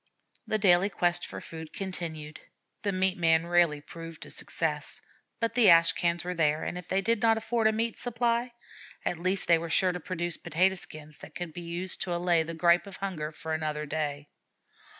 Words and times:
The 0.47 0.57
daily 0.57 0.89
quest 0.89 1.27
for 1.27 1.39
food 1.39 1.73
continued. 1.73 2.39
The 2.81 2.91
meat 2.91 3.19
man 3.19 3.45
rarely 3.45 3.81
proved 3.81 4.25
a 4.25 4.31
success, 4.31 4.99
but 5.39 5.53
the 5.53 5.69
ash 5.69 5.93
cans 5.93 6.23
were 6.23 6.33
there, 6.33 6.63
and 6.63 6.75
if 6.75 6.87
they 6.87 7.01
did 7.01 7.21
not 7.21 7.37
afford 7.37 7.67
a 7.67 7.71
meat 7.71 7.99
supply, 7.99 8.51
at 9.05 9.19
least 9.19 9.45
they 9.45 9.59
were 9.59 9.69
sure 9.69 9.91
to 9.91 9.99
produce 9.99 10.37
potato 10.37 10.73
skins 10.73 11.17
that 11.19 11.35
could 11.35 11.53
be 11.53 11.61
used 11.61 12.01
to 12.01 12.15
allay 12.15 12.41
the 12.41 12.55
gripe 12.55 12.87
of 12.87 12.97
hunger 12.97 13.31
for 13.31 13.53
another 13.53 13.85
day. 13.85 14.27